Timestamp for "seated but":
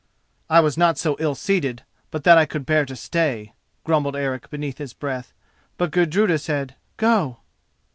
1.35-2.23